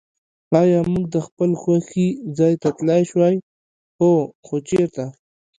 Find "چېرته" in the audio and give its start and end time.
4.69-5.03